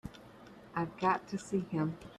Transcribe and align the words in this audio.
I've 0.75 0.97
got 0.97 1.27
to 1.27 1.37
see 1.37 1.59
him. 1.69 1.95